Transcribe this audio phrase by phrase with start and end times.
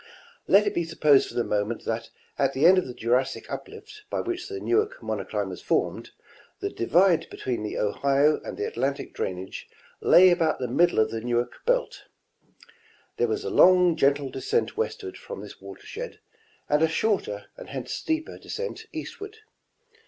[0.47, 2.09] Let it be supposed for the moment that
[2.39, 6.09] at the end of the Jurassic uplift by which the Newark monocline was formed,
[6.59, 9.69] the divide between the Ohio and the Atlantic drainage
[10.01, 12.05] lay about the middle of the Newark belt.
[13.17, 16.19] There was a long gentle descent westward from this watershed
[16.67, 19.37] and a shoi'ter and hence steeper descent east ward.